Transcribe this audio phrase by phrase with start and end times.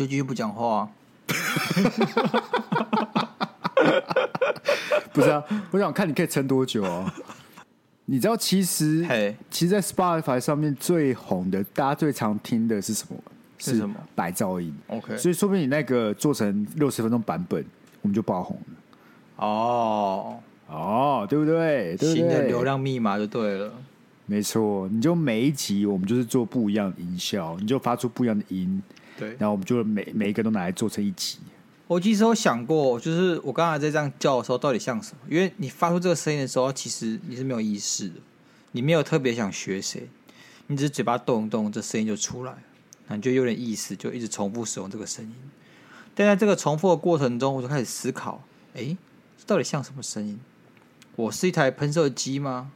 [0.00, 0.88] 就继续不讲话、
[5.12, 7.12] 不是啊，我想看你可以撑多久啊。
[8.10, 13.16] 你知道，其实嘿，其实，在 Spotify 上面最红的，大家最常听的是什么？
[13.56, 13.94] 是什么？
[14.16, 14.74] 白噪音。
[14.88, 17.64] OK，所以说不定你那个做成六十分钟版本，
[18.02, 19.46] 我们就爆红了。
[19.46, 21.96] 哦哦，对不对？
[21.96, 22.14] 对不对？
[22.16, 23.72] 新的流量密码就对了。
[24.26, 28.82] 没错，你就每一集我们就是做不一样的音效，你就发出不一样的音。
[29.16, 31.38] 对，然后我们就每每一个都拿来做成一集。
[31.90, 35.18] 我其实有想过，就是我刚才在这样叫的时候，到底像什么？
[35.28, 38.14] 因为你发出这个声音的时候，其实你是没有意识的，
[38.70, 40.08] 你没有特别想学谁，
[40.68, 42.54] 你只是嘴巴动一动，这声音就出来，
[43.08, 45.34] 那你就有点意思，就一直重复使用这个声音。
[46.14, 48.96] 但在这个重复的过程中，我就开始思考：哎，
[49.36, 50.38] 这到底像什么声音？
[51.16, 52.70] 我是一台喷射机吗？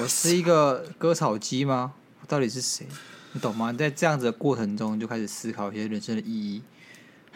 [0.00, 1.92] 我是一个割草机吗？
[2.22, 2.86] 我到底是谁？
[3.32, 3.70] 你懂吗？
[3.70, 6.62] 在这样子的过程中，就开始思考一些人生的意义。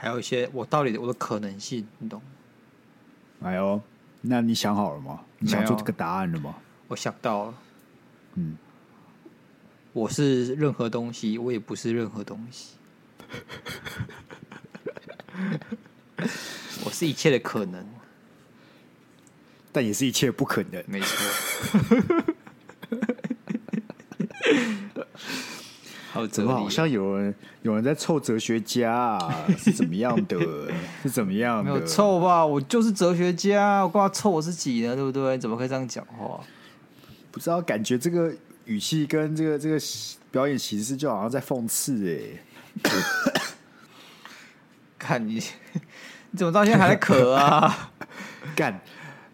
[0.00, 2.22] 还有一些我到底我的可能性，你懂？
[3.42, 3.80] 哎呦，
[4.22, 5.20] 那你想好了吗？
[5.41, 6.54] 你想出这个答案了吗？
[6.86, 7.54] 我想到了，
[8.34, 8.56] 嗯，
[9.92, 12.76] 我是任何东西，我也不是任何东西，
[16.84, 17.84] 我是一切的可能，
[19.72, 21.16] 但也是一切不可能，没错。
[26.27, 29.44] 怎么好像有人有人在凑哲学家啊？
[29.58, 30.36] 是怎么样的？
[31.02, 31.72] 是怎么样的？
[31.72, 32.44] 没有凑吧？
[32.44, 34.94] 我就是哲学家，我干嘛凑我自己呢？
[34.94, 35.38] 对不对？
[35.38, 36.41] 怎么可以这样讲话？
[37.30, 38.33] 不知道，感觉这个
[38.64, 39.78] 语气跟这个这个
[40.30, 42.41] 表演形式就好像在讽刺哎、欸。
[44.98, 45.34] 看你，
[46.31, 47.91] 你怎么到现在还在咳啊？
[48.56, 48.81] 干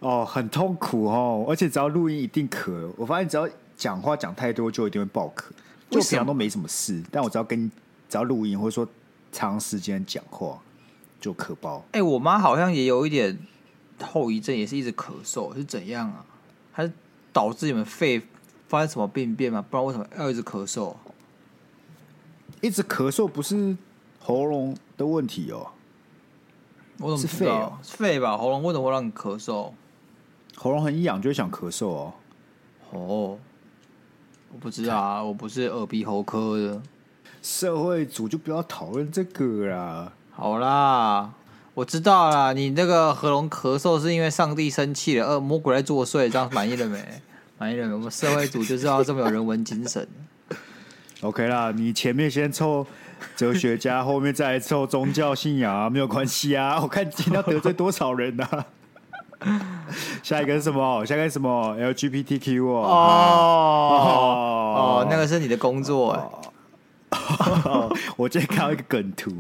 [0.01, 2.91] 哦，很痛苦哦，而且只要录音一定咳。
[2.97, 5.45] 我发现只要讲话讲太多，就一定会爆咳。
[5.91, 7.71] 就平常都没什么事，但我只要跟
[8.09, 8.87] 只要录音或者说
[9.31, 10.59] 长时间讲话
[11.21, 11.79] 就咳爆。
[11.93, 13.39] 哎、欸，我妈好像也有一点
[14.01, 16.25] 后遗症，也是一直咳嗽，是怎样啊？
[16.73, 16.93] 还是
[17.33, 18.21] 导致你们肺
[18.67, 19.65] 发生什么病变吗？
[19.69, 20.95] 不然为什么要一直咳嗽？
[22.61, 23.77] 一直咳嗽不是
[24.21, 25.69] 喉咙的问题哦，
[26.99, 27.79] 我怎么知道？
[27.83, 28.37] 是肺吧？
[28.37, 29.73] 喉咙为什么会让你咳嗽？
[30.57, 32.13] 喉咙很痒就会想咳嗽哦。
[32.91, 33.39] 哦。
[34.55, 36.81] 我不知道啊，我不是耳鼻喉科的。
[37.43, 40.13] 社会组就不要讨论这个啦。
[40.31, 41.29] 好啦，
[41.75, 42.53] 我知道啦。
[42.53, 47.05] 你那个喉咙咳嗽是因为上帝生气了，恶魔鬼在作祟，这样满意了没？
[47.59, 47.95] 满意了没？
[47.95, 50.07] 我们社会组就是要这么有人文精神。
[51.23, 52.87] OK 啦，你前面先凑
[53.35, 56.81] 哲学家， 后面再来凑宗教信仰啊，没有关系啊。
[56.81, 58.65] 我看今天要得罪多少人啊？
[60.23, 61.05] 下一个是什么？
[61.05, 66.23] 下一个是什么？LGBTQ 哦哦哦，那个是你的工作哎。
[68.17, 69.31] 我今天看到一个梗图，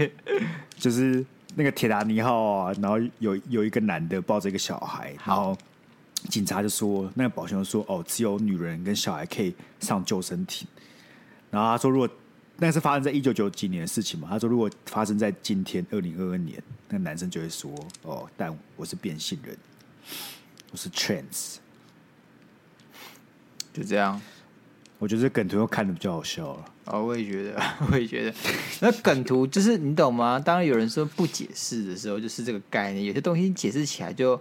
[0.76, 5.56] 就是那个铁达尼号啊，然后有有一个男的抱着一个小孩，然后
[6.28, 10.66] 警察就说，那个保全就说，哦，只有女人跟小孩可以上救生艇。
[11.50, 12.08] 然后他说，如果
[12.64, 14.28] 那是发生在一九九几年的事情嘛？
[14.30, 17.68] 他说，如果发生在今天二零二二年，那男生就会说
[18.02, 19.58] ：“哦，但我是变性人，
[20.70, 21.56] 我是 trans。”
[23.74, 24.20] 就这样，
[25.00, 26.64] 我觉得这梗图又看的比较好笑了。
[26.84, 28.34] 哦，我也觉得， 我也觉得，
[28.80, 30.38] 那梗图就是你懂吗？
[30.38, 33.04] 当然有人说不解释的时候，就是这个概念。
[33.04, 34.40] 有些东西解释起来就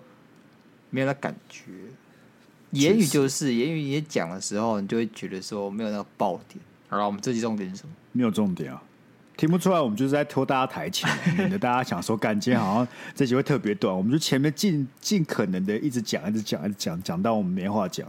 [0.92, 1.72] 没有那感觉。
[2.70, 6.64] 言语就是言语，你讲的时候，你就会觉得说没有那个爆点。
[6.92, 7.94] 好了，我们这集重点是什么？
[8.12, 8.84] 没有重点啊，
[9.38, 9.80] 听不出来。
[9.80, 13.96] 我们就是在拖大家台前，免得大家想说，感觉好像这集会特别短。
[13.96, 18.06] 我们就前面尽尽可能的一直讲，一直讲，一直讲，讲到我们没话讲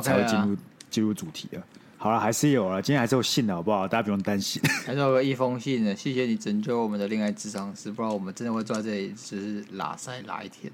[0.00, 0.56] 才会进入
[0.88, 1.58] 进入主题啊。
[1.98, 3.88] 好了，还是有了，今天还是有信的，好不好？
[3.88, 4.62] 大家不用担心。
[4.86, 10.72] 还是有个一封信呢，谢谢你拯救我们的恋爱智商师，不然我们真的会坐在这里只是拉塞拉一天。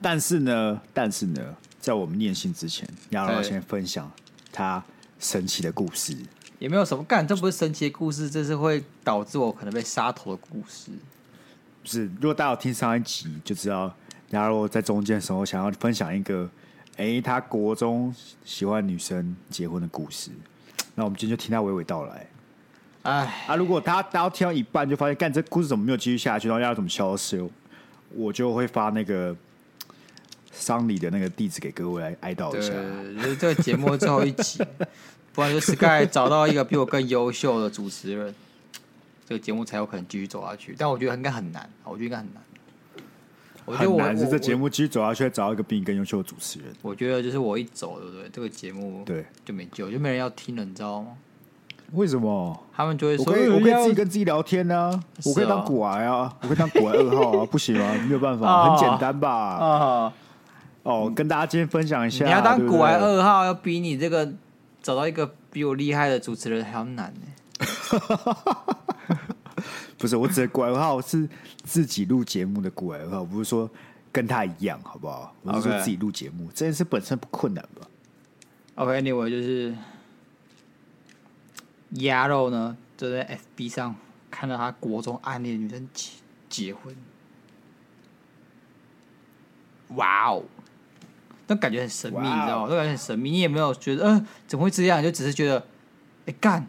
[0.00, 1.40] 但是呢，但是呢，
[1.80, 4.08] 在我们念信之前，亚罗先分享
[4.52, 4.80] 他
[5.18, 6.16] 神奇的故事。
[6.64, 10.90] 也没有什么干，这不是神奇的故事，这是会导致我可能被杀头的故事。
[11.82, 13.94] 不是，如果大家有听上一集就知道，
[14.30, 16.48] 假如在中间的时候想要分享一个，
[16.96, 18.14] 哎、欸，他国中
[18.46, 20.30] 喜欢女生结婚的故事，
[20.94, 22.26] 那我们今天就听他娓娓道来。
[23.02, 27.46] 哎，啊，如果他大家听到一半就发现，干这故事怎么没有继续下去，然后要怎么消失，
[28.14, 29.36] 我就会发那个
[30.50, 32.72] 丧礼的那个地址给各位来哀悼一下。
[33.22, 34.64] 就是这个节目最后一集，
[35.34, 38.34] 不然就 Sky 找到一个比我更优秀的主持人，
[39.28, 40.74] 这个节目才有可能继续走下去。
[40.78, 42.42] 但我觉得应该很难，我觉得应该很难。
[43.66, 46.68] 我觉得我很难是这节目继续走下去，找到一个比你更优秀的主持人。
[46.82, 48.28] 我觉得就是我一走，对不对？
[48.32, 51.08] 这个节目对就没救，就没人要听了，你知道吗？
[51.92, 52.64] 为什么？
[52.74, 57.94] 他们就会说：“我可以，我可以自己跟自己聊天呢、啊，我可以当古癌啊，我可以当古癌二号啊， 不行啊？
[58.06, 59.30] 没有办法，很简单吧？
[59.30, 60.12] 啊，
[60.82, 64.30] 哦，跟大家今天分享一下，你要当古癌二号，要比你这个
[64.84, 67.20] 找到一个比我厉害的主持人还要难呢。
[69.98, 71.26] 不是，我指的股癌二号是
[71.64, 73.68] 自己录节目的股癌二号，不是说
[74.12, 75.34] 跟他一样，好不好？
[75.42, 77.88] 我是说自己录节目，这件事本身不困难吧
[78.76, 79.74] ？OK，Anyway，就是。
[82.00, 83.94] 鸭肉呢，就在 FB 上
[84.28, 86.10] 看到他国中暗恋的女生结
[86.48, 86.92] 结婚，
[89.90, 90.42] 哇哦，
[91.46, 92.66] 那感觉很神秘你知道吗？
[92.70, 93.30] 那感觉很神秘。
[93.30, 95.02] 你也没有觉得，嗯、呃，怎么会这样？
[95.02, 95.66] 就只是觉得，哎、
[96.26, 96.66] 欸，干，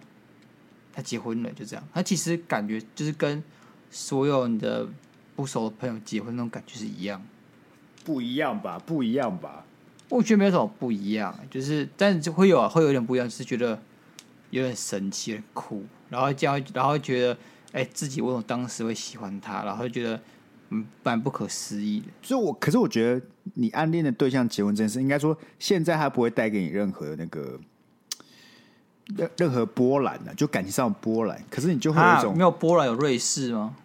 [0.93, 1.87] 他结婚了，就这样。
[1.93, 3.43] 他其实感觉就是跟
[3.89, 4.87] 所有你的
[5.35, 7.21] 不熟的朋友结婚那种感觉是一样，
[8.03, 8.79] 不一样吧？
[8.85, 9.65] 不一样吧？
[10.09, 13.79] 我觉得没有什么不一样，就是，但是就会有啊，会有点不一样，就是觉得。
[14.51, 17.33] 有点神奇，有点酷，然后这样，然后觉得，
[17.73, 20.21] 哎、欸，自己为什么当时会喜欢他，然后就觉得，
[20.69, 22.07] 嗯，蛮不可思议的。
[22.21, 27.59] 所以我，可是我觉得，你暗恋的对象结婚这件事，应该说，现在他不会带给你任何那个
[29.15, 31.39] 任任何波澜的，就感情上的波澜。
[31.49, 33.75] 可是你就会有一种、啊、没有波澜，有瑞士吗？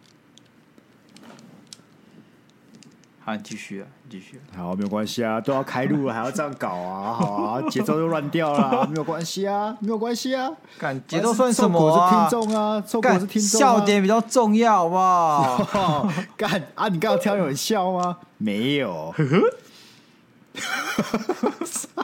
[3.31, 4.41] 好，继续啊，继续。
[4.56, 10.50] 好，没有关系啊，都要开路了，还要这样搞啊，好啊，节奏又乱掉了， 没有关系啊，没有关系啊。
[10.77, 12.11] 干节奏算什么啊？
[12.11, 16.12] 是听众啊，受果是听众、啊，笑点比较重要，好不好？
[16.37, 18.19] 干啊，你刚刚挑有人笑吗？
[18.38, 19.15] 没有。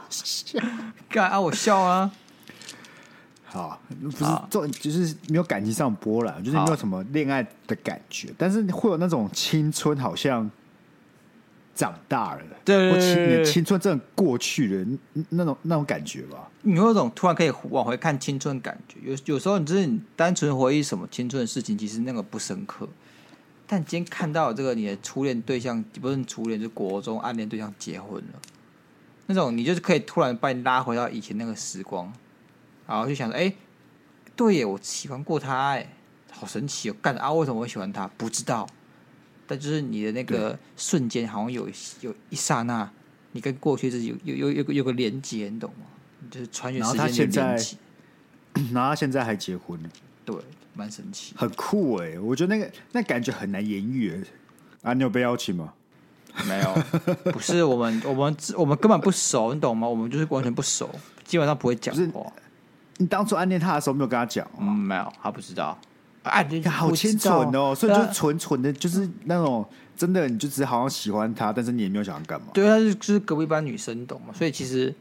[0.08, 0.60] 笑？
[1.08, 2.08] 干啊，我笑啊。
[3.46, 10.48] 好，不是重，就是没有感情上波澜，就是没有什么恋爱的感觉，但是会有那种青春，好像。
[11.76, 16.50] 长大了，对，我青你青春真的过去了，那种那种感觉吧。
[16.62, 22.88] 你有种突然可以往回看青春感觉，有有时候你就是你单纯回忆什么青春的事情，其实那个不深刻。
[23.66, 28.40] 但今天看到这个你的初恋对象，不是初恋，就是国中暗恋对象结婚了，
[29.26, 32.12] 那种你就是可以突然把你拉回到以前那个时光，
[32.86, 33.56] 然后就想说，哎、欸，
[34.34, 35.92] 对耶，我喜欢过他，哎，
[36.30, 38.08] 好神奇哦，干啊，为什么会喜欢他？
[38.16, 38.66] 不知道。
[39.46, 41.68] 但就是你的那个瞬间，好像有
[42.00, 42.90] 有一刹那，
[43.32, 45.86] 你跟过去自己有有有有个有个连接，你懂吗？
[46.30, 47.76] 就是穿越时间的连接。
[48.72, 49.88] 然后他现在还结婚了，
[50.24, 50.34] 对，
[50.74, 52.18] 蛮神奇，很酷哎、欸！
[52.18, 54.24] 我觉得那个那感觉很难言喻、欸。
[54.80, 55.74] 啊，你有被邀请吗？
[56.48, 56.74] 没有，
[57.32, 59.86] 不是我们我们我们根本不熟，你懂吗？
[59.86, 60.88] 我们就是完全不熟，
[61.24, 62.32] 基本上不会讲话。
[62.96, 64.50] 你当初暗恋他的时候没有跟他讲？
[64.58, 65.78] 嗯，没有，他不知道。
[66.30, 72.48] 哎，好清纯哦，所以就纯纯的，就是那种真的，你就只是好像喜欢他，但是你也没有想要干嘛。
[72.52, 74.34] 对，他是就是隔壁班女生，懂吗？
[74.34, 74.94] 所以其实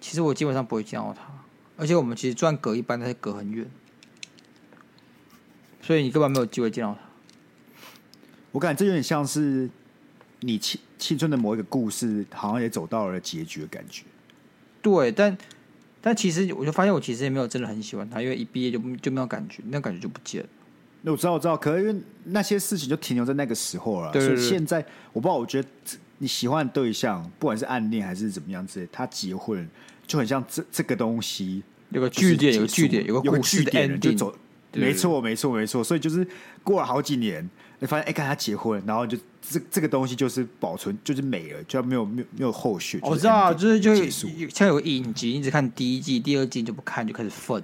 [0.00, 1.22] 其实我基本上不会见到他，
[1.76, 3.66] 而且我们其实虽然隔一班，但是隔很远，
[5.80, 7.00] 所以你根本没有机会见到他。
[8.52, 9.68] 我感觉这有点像是
[10.40, 14.04] 你青青春的某一个故事，好像也走到了结局的感觉。
[14.82, 15.36] 对，但。
[16.02, 20.48] 但其实我就发现，我其实也没有真的很喜欢他，因为一毕业就就没有感觉，那感觉就不见了。
[21.02, 24.10] 那我知道，我知道，可是因为那些事情就停留在那个时候了。
[24.12, 25.68] 对对对，所以现在我不知道，我觉得
[26.18, 29.68] 你喜欢的对象，不管是暗恋还是怎么样之类，他结婚
[30.06, 34.36] 就很像这这个东西有个据点，有个据点，有个故事的 ending，就走。
[34.72, 35.82] 没错，没错，没错。
[35.82, 36.26] 所以就是
[36.62, 37.48] 过了好几年。
[37.78, 42.98] 你发现哎，看他结婚，然后就这这个东西就是保存，就是没了，就没有没有没有后续。
[43.02, 43.94] 我知道，就是就
[44.48, 47.62] 像有个影集，你只看第一季，第二季就不看，就开始愤。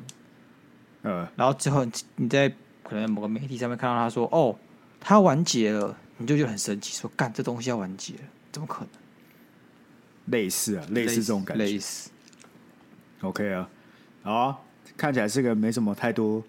[1.00, 1.82] 呃，然后之后
[2.16, 2.52] 你在
[2.92, 4.54] 可能某个媒体上面看到他说：“哦，
[5.00, 8.20] 他完结了。”你就觉得很神奇，说：“干这东西要完结了，
[8.52, 8.88] 怎么可能？”
[10.26, 11.64] 类似啊，类似这种感觉。
[11.64, 12.10] 类似。
[13.22, 13.66] OK 啊，
[14.22, 14.58] 好啊，
[14.94, 16.44] 看起来是个没什么太多。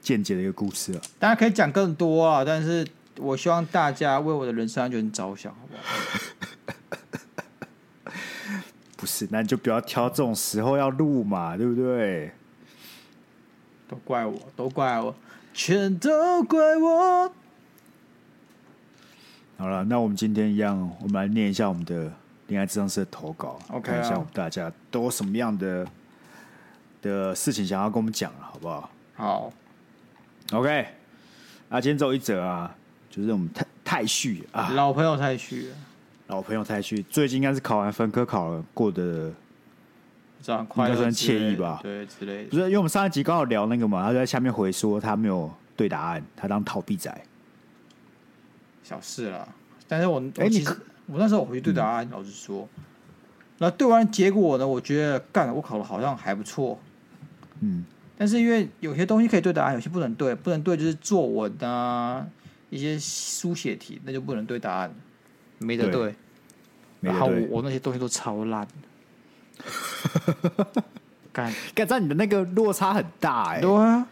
[0.00, 2.86] 间接的一个故事啊，大家可以讲更多啊，但是
[3.18, 5.74] 我希望大家为我的人身安全着想，好不
[8.10, 8.12] 好？
[8.96, 12.30] 不是，那你就不要挑这种时候要录嘛，对不对？
[13.88, 15.14] 都怪我，都怪我，
[15.56, 17.32] 全都怪我。
[19.56, 22.12] 好了，那我们今天一样，我们来念一下我们的
[22.48, 25.86] 恋爱智商师的投稿，OK，看一下我们大家都有什么样的
[27.00, 28.90] 的事情想要跟我们讲了，好不好？
[29.14, 29.52] 好。
[30.52, 30.88] OK，
[31.70, 32.76] 啊，今天只有一则啊，
[33.08, 35.70] 就是我们太太旭啊，老朋友太旭，
[36.26, 37.02] 老朋友太旭。
[37.04, 39.32] 最近应该是考完分科考了，过得
[40.46, 41.80] 这样快乐算惬意吧？
[41.82, 42.50] 对，之类的。
[42.50, 47.12] 不是，因为我们上一集刚好聊那个嘛，他就在下面回说他没有对答案，他当逃避仔。
[48.84, 49.48] 小事了，
[49.88, 50.64] 但是我哎，你
[51.06, 52.68] 我那时候我回去对答案，老实说，
[53.58, 56.78] 那对完结果呢，我觉得干，我考的好像还不错。
[57.58, 57.84] 嗯。
[58.16, 62.24] 但是因为有些东西可以对答案，有些不能对，不能对就是作文啊，
[62.70, 64.94] 一些书写题，那就不能对答案，
[65.58, 65.92] 没得对。
[65.92, 66.14] 对
[67.00, 68.66] 然后我我那些东西都超烂，
[71.32, 73.60] 干干，这你的那个落差很大哎、欸。
[73.60, 74.06] 对啊，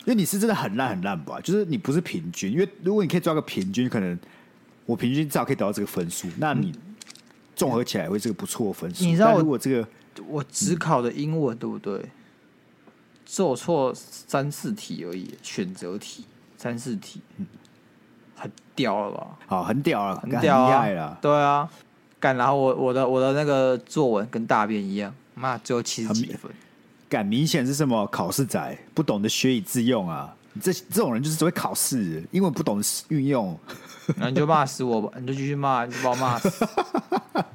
[0.00, 1.40] 因为你是真的很烂很烂吧？
[1.40, 4.18] 就是你不是平均，因为如果你可以抓个平均，可能
[4.86, 6.74] 我平均至少可以得到这个分数，那你
[7.54, 9.04] 综合起来会是个不错的分数。
[9.04, 9.86] 你知道如果这个
[10.26, 12.04] 我只考的英文、嗯、对不对？
[13.24, 16.24] 做错三四题而已，选择题
[16.56, 17.20] 三四题，
[18.34, 19.38] 很屌了吧？
[19.46, 20.66] 好，很屌了，很屌啊！
[20.66, 21.70] 厉害了，对啊，
[22.20, 22.36] 干！
[22.36, 26.52] 然后我我的我的那个作文跟大便一样，妈只有七十几分，
[27.08, 27.24] 干！
[27.24, 30.32] 明显是什么考试仔，不懂得学以致用啊！
[30.52, 33.58] 你这这种人就是只会考试，因为不懂得运用，
[34.16, 35.10] 那你就骂死我吧！
[35.18, 36.68] 你就继续骂，你就把我骂死。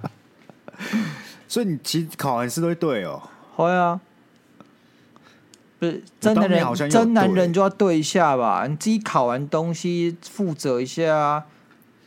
[1.48, 3.22] 所以你其实考完试都会对哦，
[3.56, 4.00] 会啊。
[5.78, 8.66] 不是真男人，真男人就要对一下吧？
[8.66, 11.55] 你自己考完东西负责一下啊，对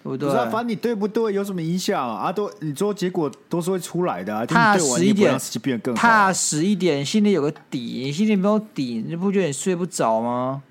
[0.09, 0.29] 不对？
[0.29, 2.25] 不是、啊，反正你对不对有什么影响啊？
[2.25, 4.45] 啊都，你做结果都是会出来的啊。
[4.47, 5.39] 踏实一点，
[5.83, 8.03] 更踏实一点，心里有个底。
[8.05, 10.63] 你心里没有底，你不觉得你睡不着吗？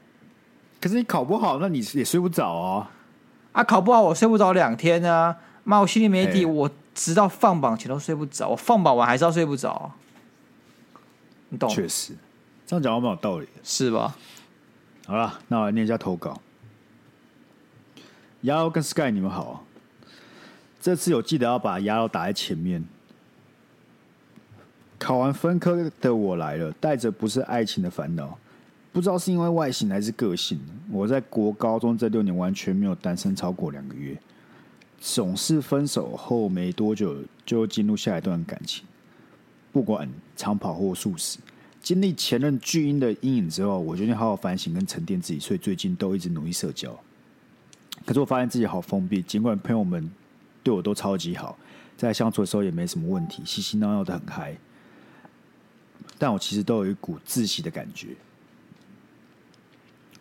[0.82, 2.92] 可是你考不好，那你也睡不着啊。
[3.52, 5.36] 啊，考不好我睡不着两天啊。
[5.64, 8.50] 妈，我心里没底，我直到放榜前都睡不着。
[8.50, 9.92] 我放榜完还是要睡不着，
[11.50, 11.70] 你懂？
[11.70, 12.14] 确实。
[12.66, 14.16] 这样讲话蛮有道理的，是吧？
[15.06, 16.40] 好了，那我来念一下投稿。
[18.42, 19.66] 鸭肉跟 Sky，你们好。
[20.80, 22.84] 这次有记得要把鸭肉打在前面。
[25.00, 28.38] 考完分科的我来了，带着不是爱情的烦恼，
[28.92, 30.60] 不知道是因为外形还是个性。
[30.92, 34.16] 我在国高中这六年完全没有单身超过两个月，
[35.00, 38.86] 总是分手后没多久就进入下一段感情，
[39.72, 41.40] 不管长跑或速食。
[41.82, 46.98] 经历前任巨婴的阴影之后，我决定好好反省跟沉淀自己，所以最近都一直努力社交。
[48.08, 50.10] 可是我发现自己好封闭，尽管朋友们
[50.64, 51.58] 对我都超级好，
[51.98, 54.56] 在相处的时候也没什么问题，嘻嘻闹闹的很嗨，
[56.18, 58.16] 但我其实都有一股窒息的感觉。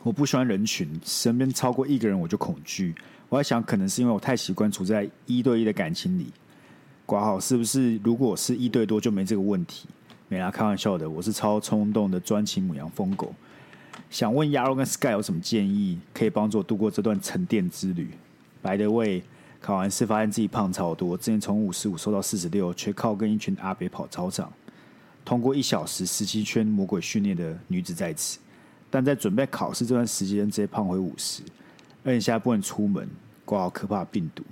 [0.02, 2.92] 我不喜欢人群，身边超过一个人我就恐惧。
[3.28, 6.26] 我在想，可能是因为我太习惯处在一对一的感情里，
[7.04, 7.96] 挂号是不是？
[7.98, 9.88] 如果是一对多，就没这个问题。
[10.26, 11.08] 没啦，开玩笑的。
[11.08, 13.32] 我是超冲动的专情母羊疯狗，
[14.10, 18.08] 想问鸭肉跟 Sky 有什么建议，可以帮助我度过这段沉淀之旅
[18.62, 19.22] ？By the way，
[19.60, 24.52] 考完试发现自己胖超多，之前从五十五瘦到四十六，却靠跟一群阿伯跑操场，
[25.24, 28.38] 通过一小时十七圈魔鬼训练的女子在此，
[28.90, 31.42] 但在准备考试这段时间直接胖回五十，
[32.04, 33.08] 而且现在不能出门，
[33.44, 34.42] 挂好可怕病毒，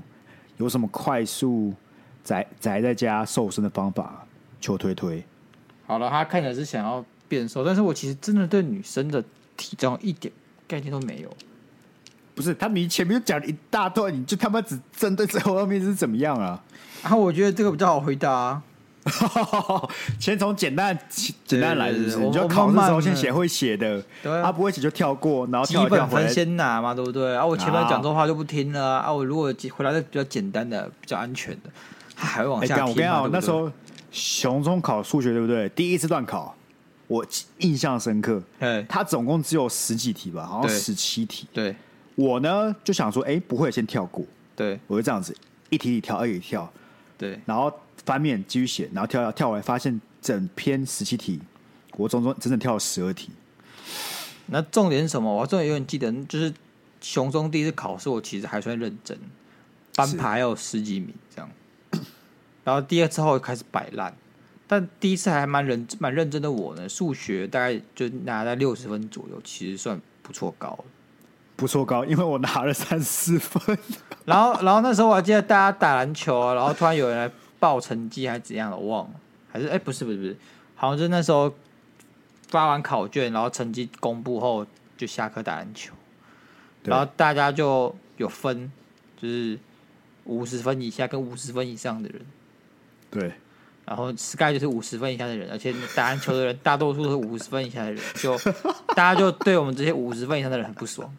[0.57, 1.73] 有什么快速
[2.23, 4.27] 宅宅在家瘦身的方法？
[4.61, 5.23] 求推推。
[5.87, 9.23] 好了，他看起来是想要变瘦，但是我其实真的对女生的
[9.57, 10.33] 体重一点
[10.69, 11.29] 概念都没有。
[12.35, 16.63] 不是，他你前面就讲了一大段，你就他妈只针对最后面是怎么样啊？
[17.03, 18.63] 然后我觉得这个比较好回答啊。
[20.19, 20.99] 先从简单
[21.45, 22.17] 简单来，是不是？
[22.19, 27.37] 你就考试时候先写会写的，对啊，不会写就跳过，然后基本分先拿嘛，对不对？
[27.37, 29.13] 啊，我前面讲这话就不听了啊。
[29.13, 31.71] 我如果回答的比较简单的、比较安全的，
[32.17, 32.85] 他还会往下听。
[32.87, 33.71] 我跟你讲，那时候。
[34.17, 35.69] 熊中考数学对不对？
[35.71, 36.55] 第一次段考，
[37.07, 37.25] 我
[37.59, 38.43] 印象深刻。
[38.59, 41.47] 嘿他总共只有十几题吧，好像十七题。
[41.53, 41.75] 对，
[42.15, 44.25] 我呢就想说，哎，不会先跳过。
[44.57, 45.37] 对，我就这样子
[45.71, 46.73] 一题一题跳，一题跳。
[47.17, 47.73] 对，然后
[48.05, 51.41] 翻面继续写，然后跳跳跳回来，发现整篇十七题，
[51.97, 53.31] 我总共整整跳了十二题。
[54.47, 55.33] 那重点是什么？
[55.33, 56.53] 我重点永远记得，就是
[57.01, 59.19] 熊中第一次考试，我其实还算认真，
[59.95, 61.51] 班排还有十几名这样。
[62.65, 64.15] 然后第二次后开始摆烂，
[64.67, 70.85] 但第一次还蛮认蛮认真的我呢，数学大概就拿在六十分左右，其实算不错高，
[71.57, 73.79] 不错高，因为我拿了三十四分。
[74.25, 79.15] 然后，然后那时候我还记得大家打篮球啊，然后突然有人来报成绩还是怎样的，我忘了，
[79.53, 80.37] 还是哎不是不是不是，
[80.75, 81.55] 好像就那时候
[82.49, 84.67] 发完考卷，然后成绩公布后
[84.97, 85.93] 就下课打篮球，
[86.85, 88.73] 然后大家就有分，
[89.21, 89.59] 就是
[90.25, 92.23] 五十分以下跟五十分以上的人。
[93.11, 93.33] 对，
[93.87, 98.37] 然后 Sky 就是五十分以下的人，而且打篮球的人大多数都是五十分以下的人，就
[98.95, 101.11] 大家就对我们这些五十分以上的人很不爽，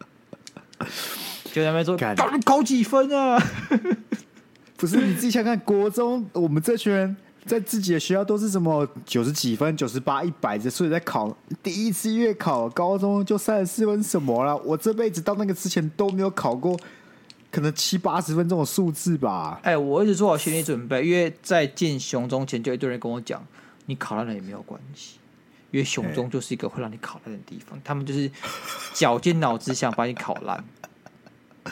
[1.52, 3.40] 就在那边说：“考考几分啊？”
[4.76, 14.54] 不是你自己想看，国中我们这群人在自己的学校都是什么九十几分、九十八、一百的，所以在考第一次月考，高中就三十四分什么了？
[14.58, 16.78] 我这辈子到那个之前都没有考过，
[17.50, 19.60] 可能七八十分钟的数字吧。
[19.62, 23.44] 哎，我一直做好心理准备，因为在进熊中前就一堆人跟我讲，
[23.86, 25.18] 你考烂了也没有关系，
[25.70, 28.30] 因为熊中就是一个会让你考烂的地方，他们就是
[28.92, 30.62] 绞尽脑汁想把你考烂。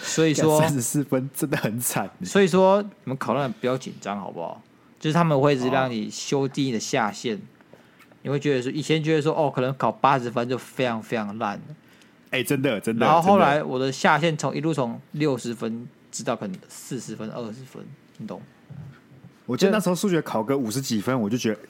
[0.00, 2.10] 所以说三十四分真的很惨。
[2.24, 4.60] 所以说你们考烂不要紧张，好不好？
[4.98, 7.38] 就是他们会一直让你修低你的下限，
[8.22, 11.60] 你会觉得说以前觉得说哦，可能考八十分就非常非常烂。
[12.34, 13.06] 哎，真的真的。
[13.06, 17.80] 然后后来我的下限从一路从六十分直到可能四十分、二十分，
[18.18, 18.42] 你懂？
[19.46, 21.60] 我记得那时候数学考个五十几分，我就觉得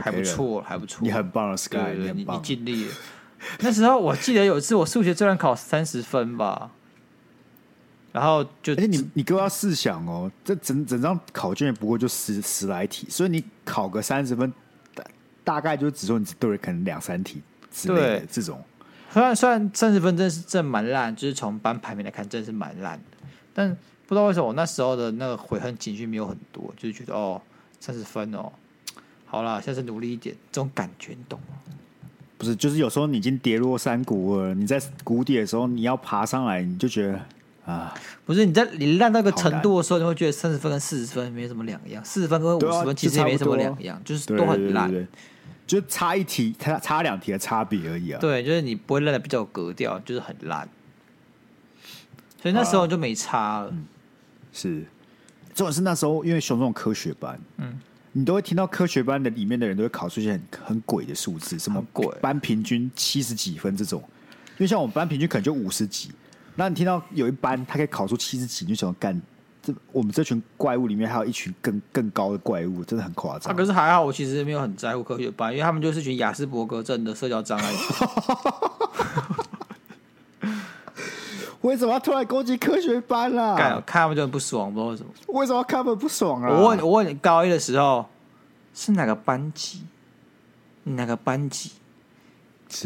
[0.00, 1.00] 还不错，还不错。
[1.02, 2.92] 你很棒了，Sky，你你尽力了。
[3.58, 6.70] 那时候我记得有一次我数学居然考三十分吧。
[8.12, 14.52] 然后就，而且你你各位要试想哦，这整整张考卷也不过就十十来题，所以你考个三十分，
[14.94, 15.04] 大
[15.42, 17.42] 大概就只说你对了可能两三题
[17.72, 18.64] 之类的这种。
[19.14, 23.04] 虽然虽然三十分真是真蛮烂，就是从班排名来看，真的是蛮烂的。
[23.54, 23.70] 但
[24.08, 27.40] 不知道为什么我那时候的那个悔恨情绪没有很多，就是觉得哦，
[27.78, 28.50] 三十分哦，
[29.24, 31.54] 好了，下次努力一点，这种感觉你懂吗？
[32.36, 37.20] 不是，就是有时候你已经跌落山谷了，你在谷底的时候，你要爬上来，你就觉得。
[37.64, 37.94] 啊，
[38.26, 44.92] 不是你在你烂到一个程度的时候，你会觉得三十分跟四十分没什么两样，四十分跟五十分其实也没什么两样，就是都很烂，
[45.66, 48.20] 就差一题，差差两题的差别而已啊。
[48.20, 50.68] 对，就是你不会烂的比较有格调，就是很烂，
[52.40, 53.66] 所以那时候就没差了。
[53.66, 53.86] 啊嗯、
[54.52, 54.84] 是，
[55.54, 57.80] 重点是那时候因为雄中科学班，嗯，
[58.12, 64.00] 你都会听到科学班的里面的人都会考出一些很很鬼的数字，什么鬼班平均七十几分这种，
[64.50, 66.10] 因为像我们班平均可能就五十几。
[66.56, 69.20] 那你听到有一班他可以考出七十几，你就想干
[69.64, 73.50] 这我们这群怪物里面还有一群更更高的怪物，真的很夸张。
[73.50, 77.72] 啊，可是还好，我其实没有很在乎科学班，因为他们就是群雅斯伯格症的社交障碍。
[81.62, 83.54] 为什么要突然攻击科学班啦？
[83.56, 85.10] 干，看他们就很不爽，不知道为什么。
[85.28, 86.50] 为什么看他们不爽啊？
[86.50, 88.04] 我问，我问你，高一的时候
[88.74, 89.84] 是哪个班级？
[90.82, 91.70] 哪个班级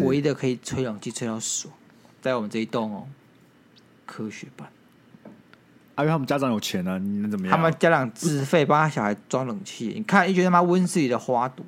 [0.04, 1.74] 唯一的可以吹冷气吹到爽，
[2.22, 3.08] 在我们这一栋哦。
[4.06, 4.70] 科学班，
[5.98, 7.56] 啊，因为他们家长有钱呢、啊，你能怎么样？
[7.56, 11.66] 他们家长自费帮他小孩装冷气，你看，一群他妈温室里的花朵。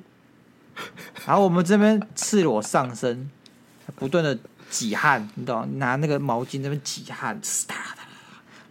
[1.27, 3.29] 然后我们这边赤裸上身，
[3.97, 4.39] 不断的
[4.69, 5.67] 挤汗，你懂？
[5.77, 8.03] 拿那个毛巾这边挤汗，呲哒哒，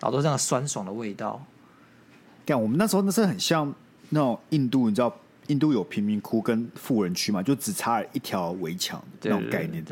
[0.01, 1.45] 然后都这样酸爽的味道。
[2.47, 3.71] 干，我们那时候那是很像
[4.09, 5.15] 那种印度，你知道，
[5.49, 9.85] 印度有贫民窟跟富人区嘛，就只差了一条围墙那种概念。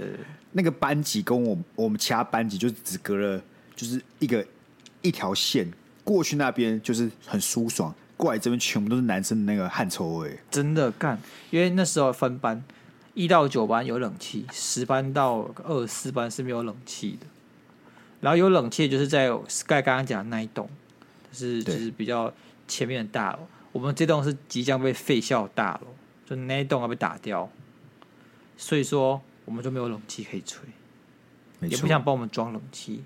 [0.53, 3.43] 那个班级跟我我们其他班级就只隔了。
[3.77, 4.45] 就是一个
[5.03, 5.73] 一条线
[6.05, 10.39] 过去那边就是很舒爽，过来这边全部都是男生的那个汗臭味。
[10.51, 12.63] 真的干，因为那时候分班，
[13.15, 17.27] 一到九班有冷气，十班到二十四班是没有冷气的。
[18.21, 20.69] 然后有冷气就是在 Sky 刚刚讲的那一栋，
[21.31, 22.33] 就是就是比较
[22.67, 23.39] 前面的大楼。
[23.71, 25.89] 我们这栋是即将被废校的大楼，
[26.27, 27.49] 就那一栋要被打掉，
[28.57, 30.61] 所以说我们就没有冷气可以吹，
[31.69, 33.05] 也不想帮我们装冷气。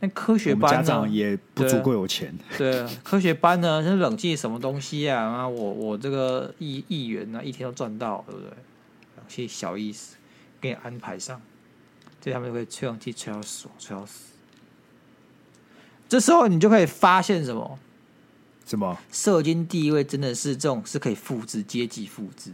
[0.00, 0.76] 那科学班呢？
[0.76, 2.36] 家长也不足够有钱。
[2.58, 3.82] 对，对，科学班呢？
[3.82, 5.22] 是冷气什么东西啊？
[5.22, 8.50] 啊，我我这个议议员呢，一天都赚到，对不对？
[9.16, 10.16] 冷气小意思，
[10.60, 11.40] 给你安排上，
[12.20, 14.32] 这他们就可以吹冷气吹到爽，吹到死。
[16.08, 17.78] 这时候你就可以发现什么？
[18.66, 18.98] 什么？
[19.10, 22.50] 社经地位真的是这种是可以复制阶级复制。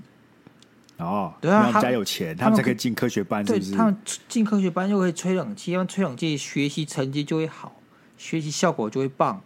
[0.98, 3.72] 哦，对啊，他们家有钱，他们才可以进科学班，是不是？
[3.72, 3.96] 他们
[4.28, 7.72] 进科学班又可以吹冷气，因为吹冷气学习成绩就会好，
[8.16, 9.40] 学习效果就会棒。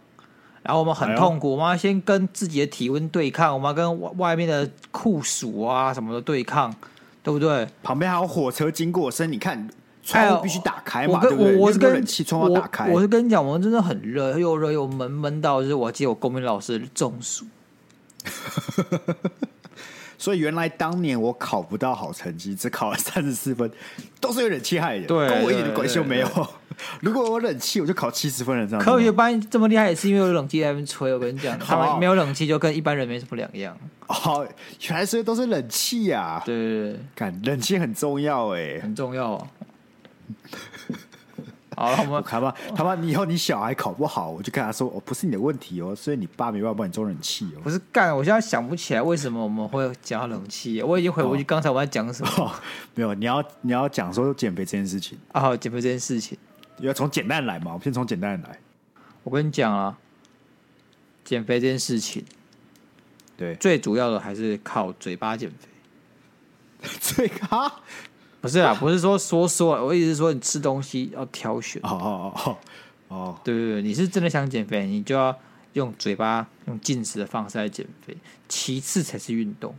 [0.63, 6.75] 然后我们很痛苦，我们要先跟自己的体温对抗，我们要跟外外面的酷暑啊什么的对抗，
[7.23, 7.65] 对不对？
[7.81, 9.69] 旁边还有火车经过声，你看
[10.03, 12.95] 窗户必须打开嘛，哎、我是跟冷气窗要打开我。
[12.95, 17.45] 我是跟你讲，我们真的很热，又热又闷，闷到就是我记得我公民老师中暑。
[20.17, 23.69] 所以原来当年我考不到好成绩，只考了三十四分，
[24.19, 26.27] 都是有点气害的，对，跟我一点关系都没有。
[27.01, 28.67] 如果我冷气，我就考七十分了。
[28.67, 31.11] 这样，科学班这么厉害，也是因为有冷气在那边吹。
[31.11, 33.75] 我跟你讲，他们没有冷气，就跟一般人没什么两样。
[34.07, 36.43] 哦，全是都是冷气呀、啊。
[36.45, 39.47] 对对对，看冷气很重要哎，很重要啊。
[41.77, 42.53] 好了，我们看吧。
[42.75, 50.81] 他妈，你以后你小孩考不好，我就跟他说：“哦，不是你的问题哦，所以你爸没办法帮你装冷气哦。”不是干，我现在想不起来为什么我们会讲冷气。
[50.81, 52.51] 我已经回不去刚才我在讲什么、 哦。
[52.95, 56.35] 没有，你要你要讲说减肥这件事情啊，减肥这件事情
[56.79, 57.67] 要从简单来嘛。
[57.67, 58.59] 我们先从简单来。
[59.23, 59.95] 我跟你讲啊，
[61.23, 62.25] 减肥这件事情，
[63.37, 65.67] 对，最主要的还是靠嘴巴减肥。
[67.01, 67.81] 嘴哈，
[68.39, 71.81] 不是啊，不是说说说，我意思是说你吃东西要挑选。
[71.83, 72.57] 哦哦哦
[73.09, 75.35] 哦，对对对，你是真的想减肥，你就要
[75.73, 78.15] 用嘴巴用进食的方式来减肥，
[78.47, 79.73] 其次才是运动。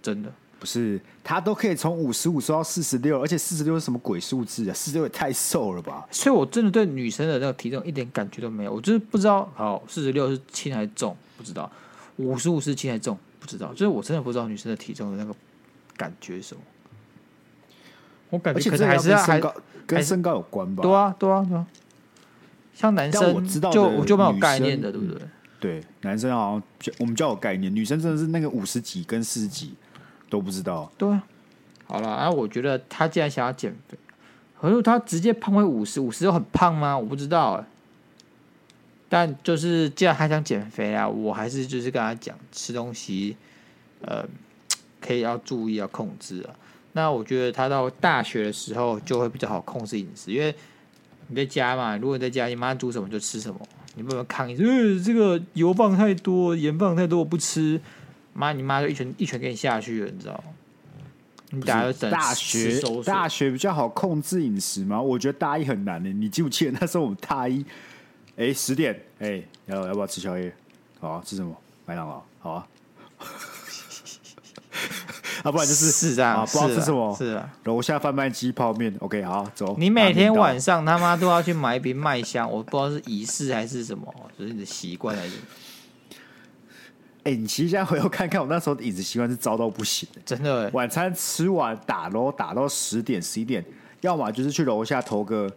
[0.00, 4.72] 真的不是，他都可以从五十五瘦到四十六，而且四十六是什么鬼数字啊？
[4.72, 6.06] 四十六也太瘦了吧！
[6.10, 11.70] 所以我真的对女生的那个体重一点感觉都没有，我就是不知道，好，四十六是轻还是重，不知道；
[12.16, 13.72] 五十五是轻还是重，不知道。
[13.72, 15.34] 就是我真的不知道女生的体重的那个
[15.96, 16.62] 感觉是什么。
[18.34, 19.54] 我感觉可能还是要身高
[19.86, 20.82] 跟身高有关吧？
[20.82, 21.66] 对啊，对啊，对啊。
[22.74, 25.22] 像男生，我知道就我就蛮有概念的，对不对？
[25.60, 29.74] 对，男生好像我们较有概念，女生真的是那个五十几跟四十几。
[30.30, 31.22] 都不知道，对啊，
[31.86, 33.96] 好了，然后我觉得他既然想要减肥，
[34.60, 36.98] 可是他直接胖回五十，五十又很胖吗？
[36.98, 37.64] 我不知道哎。
[39.08, 43.36] 但就是既然他想减肥啊，我还是就是跟他讲，吃东西，
[44.00, 44.26] 呃，
[45.00, 46.50] 可以要注意要控制啊。
[46.94, 50.54] 那我觉得他到大学的时候就会比较好控制饮食，因为
[51.28, 53.60] 你在家嘛，如果你在家，你妈煮什么就吃什么，
[53.96, 54.56] 你不能抗议
[55.02, 57.80] 这个油放太多，盐放太多，我不吃。
[58.32, 60.44] 妈，你妈就一拳一拳给你下去了，你知道吗？
[61.50, 65.00] 你等下就大学大学比较好控制饮食吗？
[65.00, 66.10] 我觉得大一很难的。
[66.10, 67.64] 你记不记得那时候我们大一，
[68.30, 70.52] 哎、欸，十点，哎、欸，要要不要吃宵夜？
[70.98, 71.56] 好啊，吃什么？
[71.86, 72.66] 麦当劳，好啊。
[75.44, 77.14] 要、 啊、不然就是是这样，啊、不知道吃什么？
[77.16, 78.92] 是啊，楼下贩卖机泡面。
[79.00, 79.76] OK，好，走。
[79.78, 85.32] 你每天晚上他妈都要去买一瓶麦香， 我不知道是仪式还是什么，就是你的习惯还是。
[87.24, 90.68] 哎、欸，你其实现在回头看看，我那时候的饮食习惯是糟到不行的，真的。
[90.74, 93.64] 晚餐吃完打楼打到十点十一点，
[94.02, 95.50] 要么就是去楼下投个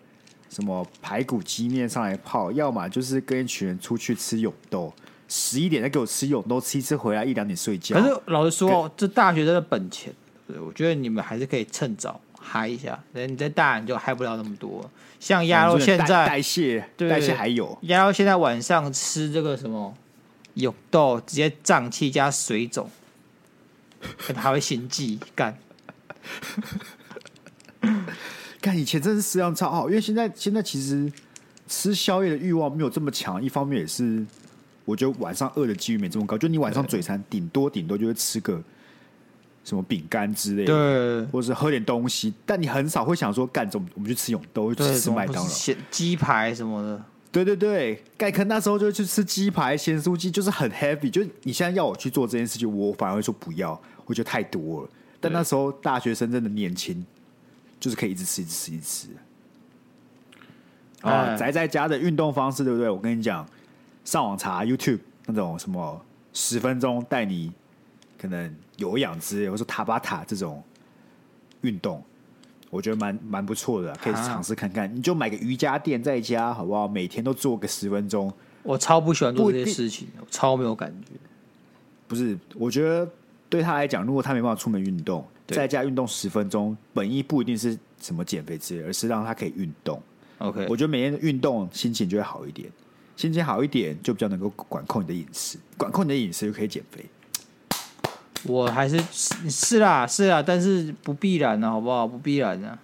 [0.50, 4.94] 什么排骨鸡面上来泡，要么就是跟一群人出去吃永豆，
[5.28, 8.00] 十一点再给我吃永都，吃一次回来一两点睡觉。
[8.00, 10.14] 可是老实说，这大学生的本钱，
[10.48, 12.98] 对，我觉得你们还是可以趁早嗨一下。
[13.14, 14.90] 你在大你就嗨不了那么多。
[15.20, 19.96] 像鸭肉现在代谢，代谢还有鸭肉现在晚上吃这个什么？
[20.54, 22.90] 有豆直接胀气加水肿，
[24.18, 25.58] 可能还会心悸干。
[28.60, 31.12] 看以前真的是食量超好，因为现在现在其实
[31.68, 33.42] 吃宵夜的欲望没有这么强。
[33.42, 34.26] 一方面也是，
[34.88, 36.38] 我觉得晚上饿的几率没这么高。
[36.38, 38.64] 就你晚上嘴馋，顶多顶多就会吃个
[39.66, 42.34] 什么饼干之类的，对，或者是喝点东西。
[42.46, 45.52] 但你很少会想说，干，怎么我们去吃永豆，去吃麦当劳、
[45.92, 47.04] 鸡排什么的。
[47.30, 51.12] 对对对，盖克那时候就去吃鸡排、咸酥鸡，就是很 heavy。
[51.12, 54.90] 就是你现在要我去做这件事情，我反而会说不要，我觉得太多了。
[55.20, 57.06] 但那时候大学生真的年轻，
[57.80, 59.08] 就是可以一直吃、一直吃、一直吃。
[61.02, 62.90] 啊，宅在家的运动方式，对不对？
[62.90, 63.48] 我跟你讲，
[64.08, 67.52] 上网查 YouTube 那种什么十分钟带你
[68.18, 70.64] 可能有氧之类，或者说塔巴塔这种
[71.60, 72.02] 运动。
[72.70, 74.94] 我觉得蛮蛮不错的，可以尝试看看。
[74.96, 76.88] 你就买个瑜伽垫在家，好不好？
[76.88, 78.32] 每天都做个十分钟。
[78.64, 81.12] 我超不喜欢做这些事情，我超没有感觉。
[82.08, 83.10] 不是，我觉得
[83.50, 90.02] 对他来讲，如果他没办法出门运动，在家运动十分钟，本意不一定是什么减肥之类，而是让他可以运动。
[90.38, 92.70] OK，我觉得每天的运动，心情就会好一点，
[93.18, 97.04] 心情好一点，就比较能够管控你的饮食，管控你的饮食就可以减肥。
[98.44, 98.98] 我还是
[99.50, 102.08] 是啦是啦，但是不必然呢，好不好？
[102.08, 102.78] 不必然呢。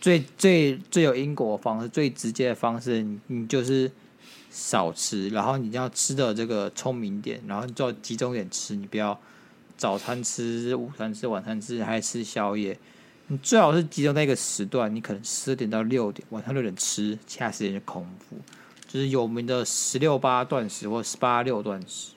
[0.00, 3.90] 最最最有因果的方式，最直接的方式，你你就是
[4.50, 9.18] 少吃，然后你要吃的这个聪明点，然后你就要集中点吃，你不要
[9.76, 12.78] 早餐吃、午餐吃、晚餐吃，还吃宵夜。
[13.26, 18.36] 你最好是集中在一个时段，你可能十点到六点，晚上六点吃，其他时间就空腹，
[18.86, 22.12] 就是有名的十六八断食或十八六断食。